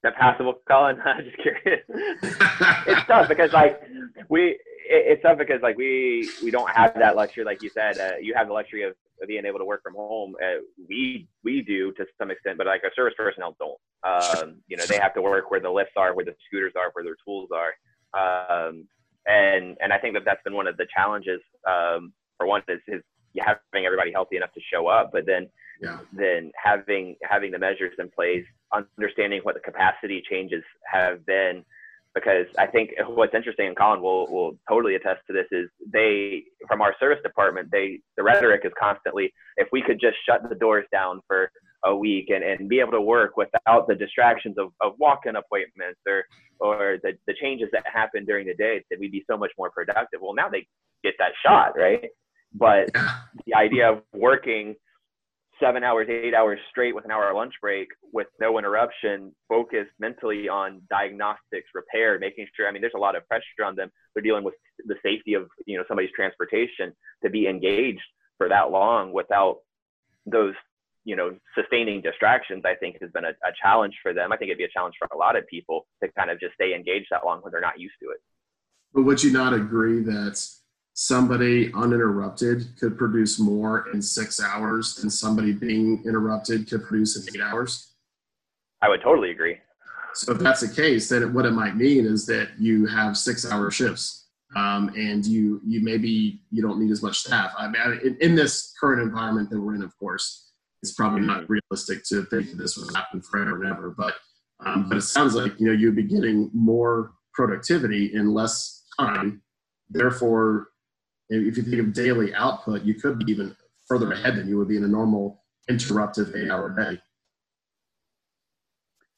[0.02, 0.98] That passable, Colin?
[1.04, 1.82] I'm just curious.
[2.86, 3.80] it's tough because like
[4.28, 4.58] we,
[4.88, 7.98] it, it's tough because like we we don't have that luxury, like you said.
[7.98, 10.34] Uh, you have the luxury of, of being able to work from home.
[10.42, 13.78] Uh, we we do to some extent, but like our service personnel don't.
[14.04, 16.90] Um, you know, they have to work where the lifts are, where the scooters are,
[16.92, 17.72] where their tools are.
[18.14, 18.86] Um,
[19.26, 21.40] and and I think that that's been one of the challenges.
[21.68, 23.02] Um, for one, is, is
[23.38, 25.48] having everybody healthy enough to show up, but then
[25.80, 25.98] Yeah.
[26.12, 31.64] then having having the measures in place, understanding what the capacity changes have been,
[32.16, 36.44] because I think what's interesting, and Colin will will totally attest to this, is they
[36.66, 40.54] from our service department, they the rhetoric is constantly, if we could just shut the
[40.54, 41.50] doors down for
[41.84, 46.00] a week and, and be able to work without the distractions of, of walk-in appointments
[46.08, 46.24] or
[46.58, 49.70] or the, the changes that happen during the day, that we'd be so much more
[49.70, 50.20] productive.
[50.22, 50.66] Well, now they
[51.04, 52.08] get that shot, right?
[52.54, 52.90] But
[53.46, 54.74] the idea of working
[55.60, 60.48] seven hours, eight hours straight with an hour lunch break with no interruption, focused mentally
[60.48, 62.68] on diagnostics, repair, making sure.
[62.68, 63.90] I mean, there's a lot of pressure on them.
[64.14, 64.54] They're dealing with
[64.86, 66.92] the safety of you know somebody's transportation
[67.24, 68.02] to be engaged
[68.38, 69.58] for that long without
[70.26, 70.54] those
[71.04, 72.62] you know sustaining distractions.
[72.64, 74.32] I think has been a, a challenge for them.
[74.32, 76.54] I think it'd be a challenge for a lot of people to kind of just
[76.54, 78.18] stay engaged that long when they're not used to it.
[78.92, 80.42] But would you not agree that
[80.96, 87.34] somebody uninterrupted could produce more in six hours than somebody being interrupted could produce in
[87.34, 87.92] eight hours?
[88.82, 89.58] I would totally agree.
[90.14, 93.70] So if that's the case, then what it might mean is that you have six-hour
[93.70, 97.52] shifts, um, and you you maybe you don't need as much staff.
[97.58, 101.44] I mean, in, in this current environment that we're in, of course, it's probably not
[101.50, 103.90] realistic to think that this would happen forever and ever.
[103.90, 104.14] But
[104.64, 109.42] um, but it sounds like you know you'd be getting more productivity in less time.
[109.90, 110.68] Therefore,
[111.28, 114.68] if you think of daily output, you could be even further ahead than you would
[114.68, 117.00] be in a normal interruptive eight-hour day.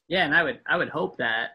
[0.07, 1.51] Yeah, and I would I would hope that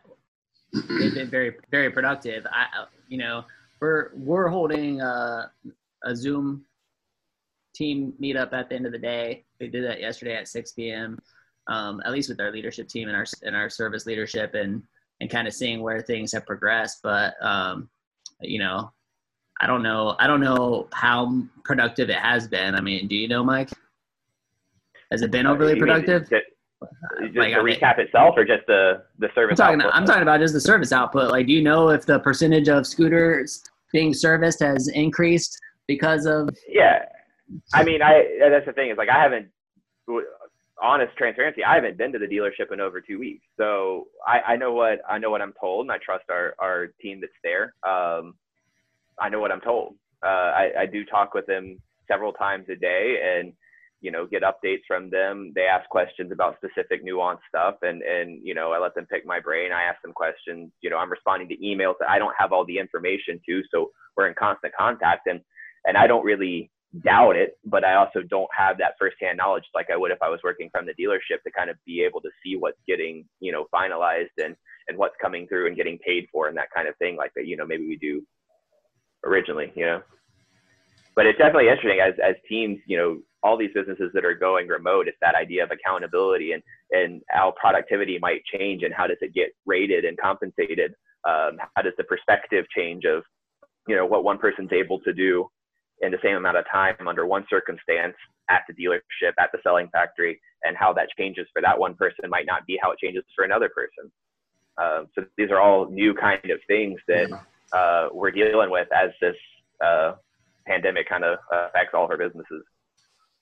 [0.73, 2.47] they've been very very productive.
[2.51, 3.45] I you know
[3.81, 5.51] we're we're holding a,
[6.05, 6.65] a Zoom
[7.75, 9.45] team meetup at the end of the day.
[9.61, 11.19] We did that yesterday at 6 p.m.
[11.67, 14.83] Um, at least with our leadership team and our and our service leadership and
[15.21, 17.01] and kind of seeing where things have progressed.
[17.03, 17.89] But um,
[18.41, 18.93] you know,
[19.61, 22.75] I don't know I don't know how productive it has been.
[22.75, 23.71] I mean, do you know, Mike?
[25.11, 26.23] Has it been overly Uh, mean productive?
[26.23, 26.43] Just,
[27.23, 29.61] just Like, the recap itself, or just the the service?
[29.61, 29.81] I'm talking.
[29.81, 29.95] output?
[29.95, 31.31] I'm talking about just the service output.
[31.31, 33.63] Like, do you know if the percentage of scooters
[33.93, 36.51] being serviced has increased because of?
[36.69, 37.05] Yeah,
[37.73, 39.49] I mean, I that's the thing is like I haven't
[40.83, 41.63] honest transparency.
[41.65, 44.99] I haven't been to the dealership in over two weeks, so I, I know what
[45.09, 47.75] I know what I'm told, and I trust our our team that's there.
[47.89, 48.35] Um,
[49.21, 49.95] I know what I'm told.
[50.25, 53.53] Uh, I, I do talk with them several times a day, and
[54.01, 55.53] you know get updates from them.
[55.55, 59.27] They ask questions about specific nuanced stuff, and and you know I let them pick
[59.27, 59.73] my brain.
[59.73, 60.71] I ask them questions.
[60.83, 63.91] You know I'm responding to emails that I don't have all the information to, so
[64.17, 65.41] we're in constant contact, and
[65.85, 66.71] and I don't really
[67.03, 70.29] doubt it, but I also don't have that firsthand knowledge like I would if I
[70.29, 73.53] was working from the dealership to kind of be able to see what's getting, you
[73.53, 74.55] know, finalized and
[74.89, 77.47] and what's coming through and getting paid for and that kind of thing like that,
[77.47, 78.23] you know, maybe we do
[79.25, 80.03] originally, you know.
[81.17, 84.69] But it's definitely interesting as as teams, you know, all these businesses that are going
[84.69, 89.19] remote, it's that idea of accountability and and how productivity might change and how does
[89.21, 90.93] it get rated and compensated?
[91.29, 93.23] Um, how does the perspective change of,
[93.89, 95.49] you know, what one person's able to do
[96.03, 98.15] in the same amount of time under one circumstance
[98.51, 102.29] at the dealership, at the selling factory, and how that changes for that one person
[102.29, 104.11] might not be how it changes for another person.
[104.77, 107.31] Um, so these are all new kind of things that
[107.75, 109.37] uh, we're dealing with as this
[109.85, 110.13] uh,
[110.67, 112.63] pandemic kind of affects all of our businesses.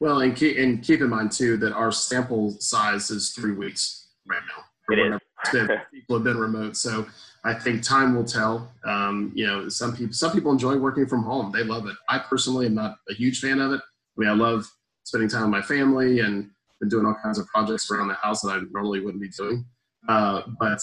[0.00, 4.08] Well, and keep, and keep in mind too that our sample size is three weeks
[4.26, 4.64] right now.
[4.94, 5.20] It is.
[5.92, 7.06] People have been remote, so
[7.44, 8.72] I think time will tell.
[8.84, 11.94] Um, you know, some people some people enjoy working from home; they love it.
[12.08, 13.80] I personally am not a huge fan of it.
[13.80, 14.66] I mean, I love
[15.04, 18.40] spending time with my family and been doing all kinds of projects around the house
[18.42, 19.64] that I normally wouldn't be doing.
[20.08, 20.80] Uh, but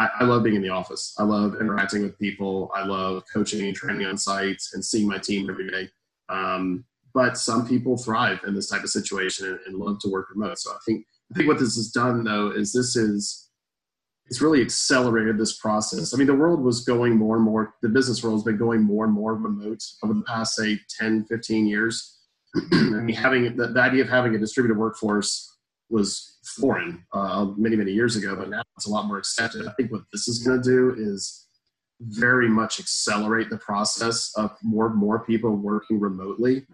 [0.00, 1.14] I, I love being in the office.
[1.18, 2.72] I love interacting with people.
[2.74, 5.90] I love coaching and training on site and seeing my team every day.
[6.30, 10.30] Um, but some people thrive in this type of situation and, and love to work
[10.30, 10.58] remote.
[10.58, 13.50] So I think I think what this has done though is this is
[14.26, 16.14] it's really accelerated this process.
[16.14, 18.80] I mean, the world was going more and more, the business world has been going
[18.80, 22.16] more and more remote over the past, say, 10, 15 years.
[22.72, 25.56] I mean, having the, the idea of having a distributed workforce
[25.88, 29.66] was foreign uh, many, many years ago, but now it's a lot more accepted.
[29.66, 31.46] I think what this is going to do is
[32.00, 36.66] very much accelerate the process of more and more people working remotely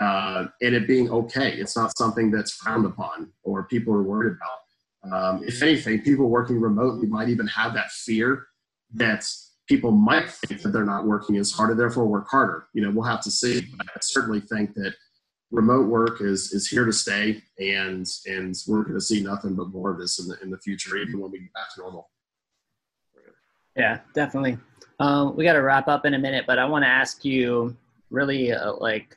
[0.00, 1.52] uh, and it being okay.
[1.52, 5.12] It's not something that's frowned upon or people are worried about.
[5.12, 8.46] Um, if anything, people working remotely might even have that fear
[8.94, 9.26] that
[9.68, 12.68] people might think that they're not working as hard and therefore work harder.
[12.72, 13.66] You know, we'll have to see.
[13.76, 14.94] But I certainly think that
[15.52, 19.68] remote work is is here to stay, and and we're going to see nothing but
[19.68, 22.10] more of this in the in the future, even when we get back to normal.
[23.76, 24.58] Yeah, definitely.
[24.98, 27.76] Um, we got to wrap up in a minute, but I want to ask you
[28.10, 29.16] really uh, like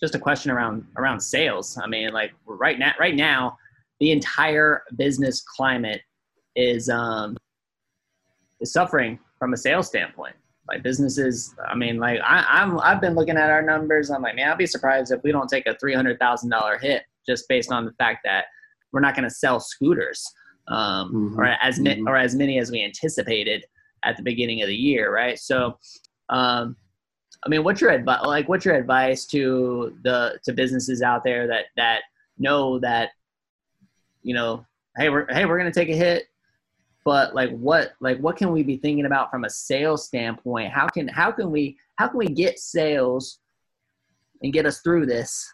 [0.00, 1.78] just a question around around sales.
[1.80, 3.58] I mean, like right now, right now,
[4.00, 6.02] the entire business climate
[6.56, 7.36] is um,
[8.60, 10.34] is suffering from a sales standpoint.
[10.68, 14.10] Like businesses, I mean, like I, I'm I've been looking at our numbers.
[14.10, 16.78] I'm like, man, I'll be surprised if we don't take a three hundred thousand dollar
[16.78, 18.44] hit just based on the fact that
[18.92, 20.24] we're not going to sell scooters
[20.68, 21.38] um, Mhm.
[21.38, 22.06] or as ma- Mhm.
[22.06, 23.64] or as many as we anticipated
[24.04, 25.38] at the beginning of the year, right?
[25.38, 25.78] So,
[26.28, 26.76] um,
[27.44, 28.20] I mean, what's your advice?
[28.24, 32.02] Like, what's your advice to the to businesses out there that that
[32.38, 33.10] know that,
[34.22, 34.64] you know,
[34.96, 36.26] hey, we're hey, we're gonna take a hit,
[37.04, 40.72] but like, what like what can we be thinking about from a sales standpoint?
[40.72, 43.40] How can how can we how can we get sales
[44.42, 45.52] and get us through this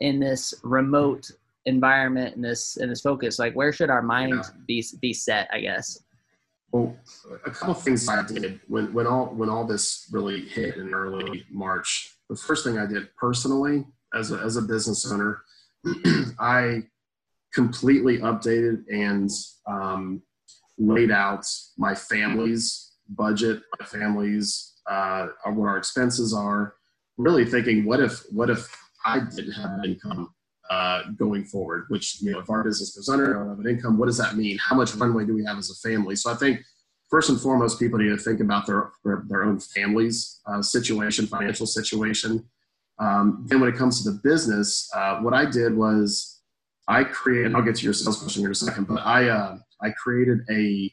[0.00, 1.30] in this remote
[1.66, 3.38] environment and this and this focus?
[3.38, 4.50] Like, where should our mind Yeah.
[4.66, 5.48] be be set?
[5.52, 6.02] I guess.
[6.72, 6.96] Well,
[7.44, 11.44] a couple things I did when, when all when all this really hit in early
[11.50, 12.16] March.
[12.30, 15.42] The first thing I did personally, as a, as a business owner,
[16.40, 16.84] I
[17.52, 19.30] completely updated and
[19.66, 20.22] um,
[20.82, 21.46] laid out
[21.78, 26.74] my family's budget, my family's uh, what our expenses are.
[27.18, 28.68] Really thinking, what if what if
[29.04, 30.30] I didn't have an income
[30.70, 31.84] uh, going forward?
[31.88, 33.98] Which you know, if our business goes under, I don't have an income.
[33.98, 34.58] What does that mean?
[34.58, 36.16] How much runway do we have as a family?
[36.16, 36.60] So I think
[37.10, 41.26] first and foremost, people need to think about their their, their own family's uh, situation,
[41.26, 42.44] financial situation.
[42.98, 46.41] Um, then when it comes to the business, uh, what I did was
[46.88, 47.54] I created.
[47.54, 50.92] I'll get to your sales question in a second, but I uh, I created a.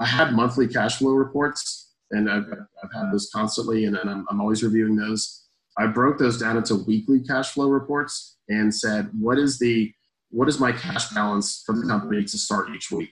[0.00, 2.44] I had monthly cash flow reports, and I've,
[2.82, 5.48] I've had those constantly, and, and I'm, I'm always reviewing those.
[5.76, 9.92] I broke those down into weekly cash flow reports and said, what is the
[10.30, 13.10] what is my cash balance for the company to start each week?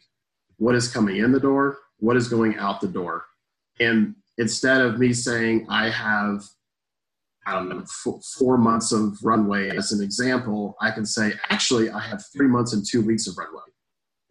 [0.58, 1.78] What is coming in the door?
[1.98, 3.24] What is going out the door?
[3.80, 6.42] And instead of me saying I have,
[7.46, 11.90] I don't know, f- four months of runway as an example, I can say actually
[11.90, 13.62] I have three months and two weeks of runway,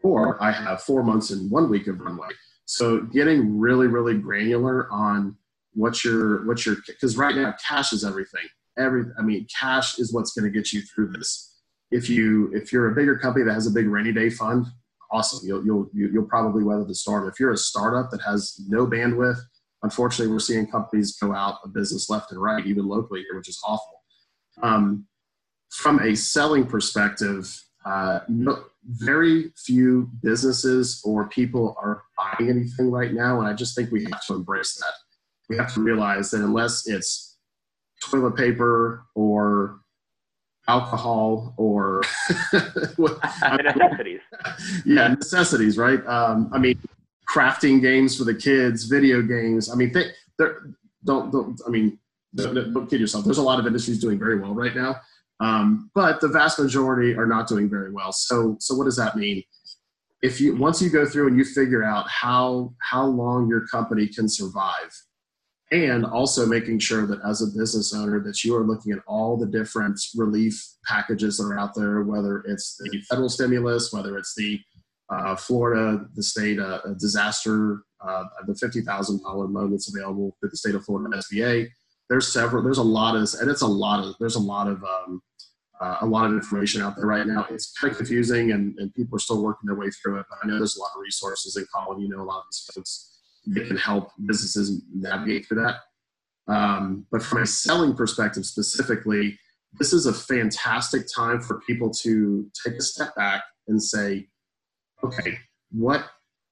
[0.03, 2.27] or I have four months and one week of runway.
[2.65, 5.37] So getting really, really granular on
[5.73, 8.45] what your what your because right now cash is everything.
[8.77, 11.53] Every I mean, cash is what's going to get you through this.
[11.91, 14.65] If you if you're a bigger company that has a big rainy day fund,
[15.11, 15.47] awesome.
[15.47, 17.29] You'll you'll you'll probably weather the storm.
[17.29, 19.39] If you're a startup that has no bandwidth,
[19.83, 23.49] unfortunately, we're seeing companies go out of business left and right, even locally here, which
[23.49, 24.01] is awful.
[24.61, 25.07] Um,
[25.69, 33.13] from a selling perspective, uh, no, very few businesses or people are buying anything right
[33.13, 34.93] now, and I just think we have to embrace that.
[35.49, 37.37] We have to realize that unless it's
[38.03, 39.79] toilet paper or
[40.67, 42.01] alcohol or
[42.53, 44.21] necessities.
[44.85, 46.05] yeah, necessities, right?
[46.07, 46.79] Um, I mean,
[47.35, 49.69] crafting games for the kids, video games.
[49.69, 50.69] I mean, they, they're,
[51.03, 51.99] don't, don't, I mean,
[52.33, 53.25] don't, don't kid yourself.
[53.25, 54.95] There's a lot of industries doing very well right now,
[55.41, 58.13] um, but the vast majority are not doing very well.
[58.13, 59.43] So, so what does that mean?
[60.21, 64.07] If you once you go through and you figure out how how long your company
[64.07, 64.91] can survive,
[65.71, 69.37] and also making sure that as a business owner that you are looking at all
[69.37, 74.35] the different relief packages that are out there whether it's the federal stimulus whether it's
[74.35, 74.59] the
[75.09, 80.75] uh, florida the state uh, disaster uh, the $50000 loan that's available through the state
[80.75, 81.67] of florida sba
[82.09, 84.83] there's several there's a lot of and it's a lot of there's a lot of
[84.83, 85.21] um,
[85.81, 88.93] uh, a lot of information out there right now it's kind of confusing and, and
[88.93, 91.01] people are still working their way through it but i know there's a lot of
[91.01, 93.15] resources and colin you know a lot of these folks
[93.47, 95.77] that can help businesses navigate through that.
[96.47, 99.37] Um, but from a selling perspective specifically,
[99.79, 104.27] this is a fantastic time for people to take a step back and say,
[105.03, 105.37] okay,
[105.71, 106.05] what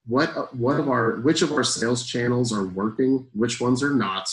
[0.06, 4.28] what what of our which of our sales channels are working, which ones are not?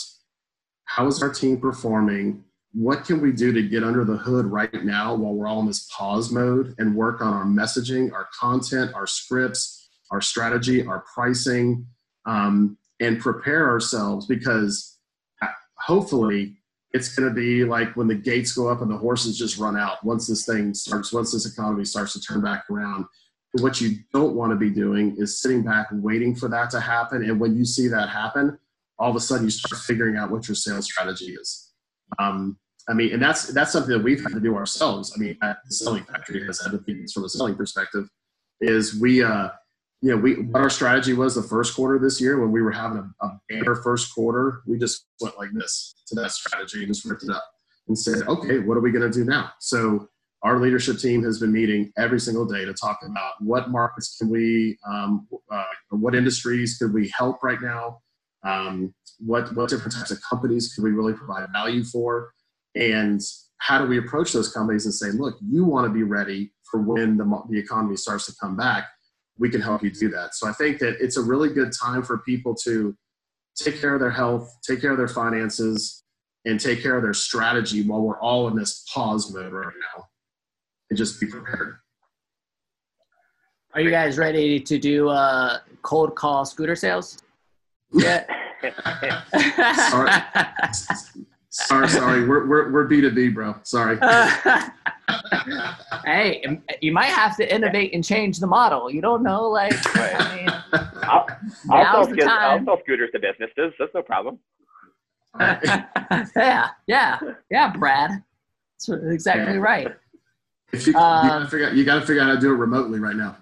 [0.84, 2.44] How is our team performing?
[2.74, 5.66] What can we do to get under the hood right now while we're all in
[5.66, 11.04] this pause mode and work on our messaging, our content, our scripts, our strategy, our
[11.14, 11.86] pricing,
[12.24, 14.98] um, and prepare ourselves because
[15.42, 15.48] uh,
[15.78, 16.56] hopefully
[16.92, 19.76] it's going to be like when the gates go up and the horses just run
[19.76, 23.04] out once this thing starts once this economy starts to turn back around
[23.60, 27.22] what you don't want to be doing is sitting back waiting for that to happen
[27.22, 28.58] and when you see that happen
[28.98, 31.72] all of a sudden you start figuring out what your sales strategy is
[32.18, 32.56] um,
[32.88, 35.58] i mean and that's that's something that we've had to do ourselves i mean at
[35.66, 38.08] the selling factory has had to think from a selling perspective
[38.60, 39.48] is we uh,
[40.02, 42.72] you know, we what our strategy was the first quarter this year when we were
[42.72, 46.88] having a, a banner first quarter, we just went like this to that strategy and
[46.88, 47.44] just ripped it up
[47.86, 49.50] and said, okay, what are we going to do now?
[49.60, 50.08] So
[50.42, 54.28] our leadership team has been meeting every single day to talk about what markets can
[54.28, 58.00] we, um, uh, what industries could we help right now,
[58.44, 62.32] um, what what different types of companies could we really provide value for,
[62.74, 63.20] and
[63.58, 66.82] how do we approach those companies and say, look, you want to be ready for
[66.82, 68.88] when the the economy starts to come back
[69.38, 70.34] we can help you do that.
[70.34, 72.96] So I think that it's a really good time for people to
[73.56, 76.04] take care of their health, take care of their finances,
[76.44, 80.04] and take care of their strategy while we're all in this pause mode right now.
[80.92, 81.78] And just be prepared.
[83.72, 87.16] Are you guys ready to do uh, cold call scooter sales?
[87.94, 88.26] Yeah.
[89.88, 90.10] Sorry.
[91.48, 92.28] Sorry, sorry.
[92.28, 93.54] We're we're we're B two B, bro.
[93.62, 93.96] Sorry.
[96.04, 98.90] hey, you might have to innovate and change the model.
[98.90, 100.50] You don't know, like, I mean,
[101.02, 101.26] I'll,
[101.70, 103.72] I'll, now's sell, the scoot- I'll sell scooters to businesses.
[103.78, 104.38] That's no problem.
[105.40, 107.18] yeah, yeah,
[107.50, 108.22] yeah, Brad.
[108.86, 109.96] That's exactly right.
[110.72, 112.56] If you, you, Um, gotta figure out, you gotta figure out how to do it
[112.56, 113.36] remotely right now.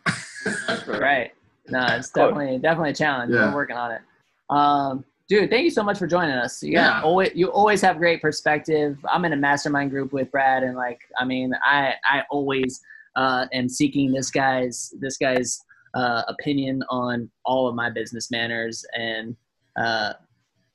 [0.87, 1.33] Right.
[1.69, 3.33] No, it's definitely definitely a challenge.
[3.33, 3.49] Yeah.
[3.51, 4.01] We're working on it.
[4.49, 6.63] Um, dude, thank you so much for joining us.
[6.63, 7.01] You Yeah.
[7.03, 8.99] always you always have great perspective.
[9.09, 12.81] I'm in a mastermind group with Brad, and like, I mean, I I always
[13.17, 15.61] uh, am seeking this guy's this guy's
[15.95, 19.37] uh, opinion on all of my business manners, and
[19.77, 20.15] uh,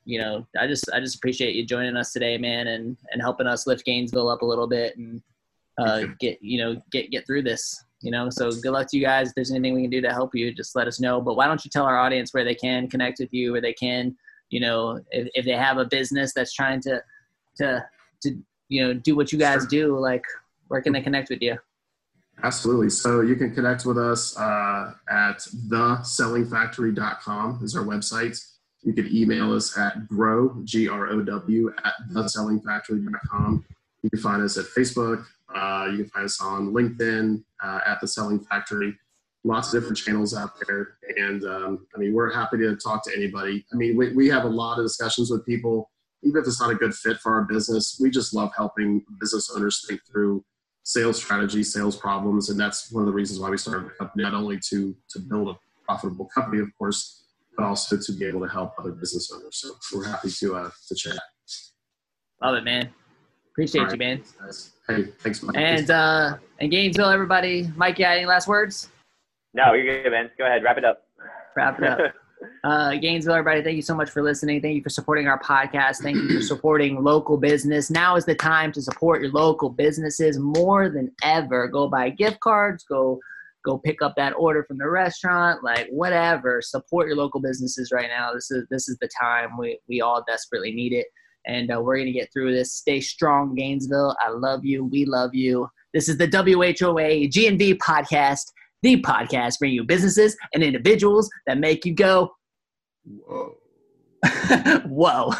[0.05, 3.47] you know, I just I just appreciate you joining us today, man, and and helping
[3.47, 5.21] us lift Gainesville up a little bit and
[5.77, 7.83] uh, get you know get get through this.
[8.01, 9.29] You know, so good luck to you guys.
[9.29, 11.21] If there's anything we can do to help you, just let us know.
[11.21, 13.73] But why don't you tell our audience where they can connect with you, where they
[13.73, 14.15] can,
[14.51, 17.01] you know, if, if they have a business that's trying to
[17.57, 17.83] to
[18.21, 18.37] to
[18.69, 19.69] you know do what you guys Sure.
[19.69, 20.23] do, like
[20.67, 21.57] where can they connect with you?
[22.43, 22.89] Absolutely.
[22.89, 28.43] So you can connect with us uh, at thesellingfactory.com is our website.
[28.83, 33.65] You can email us at grow, G-R-O-W, at thesellingfactory.com.
[34.03, 35.25] You can find us at Facebook.
[35.55, 38.95] Uh, you can find us on LinkedIn uh, at The Selling Factory.
[39.43, 40.97] Lots of different channels out there.
[41.17, 43.65] And um, I mean, we're happy to talk to anybody.
[43.71, 45.91] I mean, we, we have a lot of discussions with people,
[46.23, 47.97] even if it's not a good fit for our business.
[48.01, 50.43] We just love helping business owners think through
[50.83, 54.23] sales strategy, sales problems, and that's one of the reasons why we started the company.
[54.23, 57.23] Not only to to build a profitable company, of course,
[57.55, 59.63] but also to be able to help other business owners.
[59.81, 61.19] So we're happy to uh, to chat.
[62.41, 62.89] Love it, man.
[63.55, 63.99] Appreciate All you, right.
[63.99, 64.23] man.
[64.89, 65.55] Hey, thanks, Mike.
[65.55, 67.71] And uh, and Gainesville, everybody.
[67.77, 68.89] Mike, you got any last words?
[69.53, 70.29] No, you're good, man.
[70.37, 71.07] Go ahead, wrap it up.
[71.55, 71.99] Wrap it up.
[72.65, 74.61] Uh, Gainesville, everybody, thank you so much for listening.
[74.61, 76.01] Thank you for supporting our podcast.
[76.01, 77.89] Thank you for supporting local business.
[77.89, 81.67] Now is the time to support your local businesses more than ever.
[81.69, 82.83] Go buy gift cards.
[82.83, 83.19] Go
[83.63, 85.63] go pick up that order from the restaurant.
[85.63, 86.61] Like whatever.
[86.61, 88.33] Support your local businesses right now.
[88.33, 89.57] This is this is the time.
[89.57, 91.07] We we all desperately need it,
[91.47, 92.73] and uh, we're gonna get through this.
[92.73, 94.15] Stay strong, Gainesville.
[94.19, 94.85] I love you.
[94.85, 95.67] We love you.
[95.93, 98.43] This is the WHOA GNV podcast
[98.85, 102.31] the podcast bringing you businesses and individuals that make you go,
[103.03, 103.55] Whoa.
[104.85, 105.33] whoa.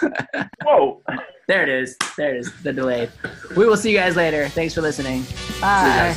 [0.64, 1.02] Whoa.
[1.48, 1.96] there it is.
[2.18, 2.52] There it is.
[2.64, 3.10] The delay.
[3.56, 4.50] We will see you guys later.
[4.50, 5.26] Thanks for listening.
[5.62, 6.16] Bye.